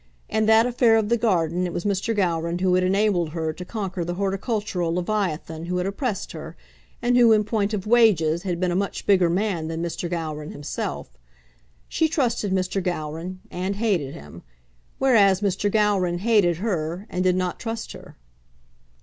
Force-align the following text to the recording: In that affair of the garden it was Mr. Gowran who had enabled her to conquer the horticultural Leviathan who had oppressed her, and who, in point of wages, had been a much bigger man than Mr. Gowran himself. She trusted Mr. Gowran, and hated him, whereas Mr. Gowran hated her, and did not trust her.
In 0.29 0.47
that 0.47 0.65
affair 0.65 0.97
of 0.97 1.09
the 1.09 1.15
garden 1.17 1.67
it 1.67 1.73
was 1.73 1.85
Mr. 1.85 2.15
Gowran 2.15 2.57
who 2.57 2.73
had 2.73 2.83
enabled 2.83 3.29
her 3.33 3.53
to 3.53 3.63
conquer 3.63 4.03
the 4.03 4.15
horticultural 4.15 4.95
Leviathan 4.95 5.65
who 5.65 5.77
had 5.77 5.85
oppressed 5.85 6.31
her, 6.31 6.57
and 7.03 7.15
who, 7.15 7.31
in 7.31 7.43
point 7.43 7.71
of 7.71 7.85
wages, 7.85 8.41
had 8.41 8.59
been 8.59 8.71
a 8.71 8.75
much 8.75 9.05
bigger 9.05 9.29
man 9.29 9.67
than 9.67 9.83
Mr. 9.83 10.09
Gowran 10.09 10.49
himself. 10.53 11.11
She 11.87 12.07
trusted 12.09 12.51
Mr. 12.51 12.81
Gowran, 12.81 13.41
and 13.51 13.75
hated 13.75 14.15
him, 14.15 14.41
whereas 14.97 15.41
Mr. 15.41 15.71
Gowran 15.71 16.17
hated 16.17 16.57
her, 16.57 17.05
and 17.07 17.23
did 17.23 17.35
not 17.35 17.59
trust 17.59 17.91
her. 17.91 18.15